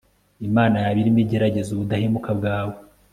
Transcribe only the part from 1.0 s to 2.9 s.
irimo igerageza ubudahemuka bwawe